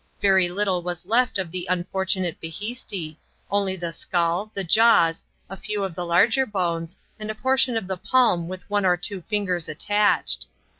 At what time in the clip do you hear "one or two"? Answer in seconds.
8.67-9.21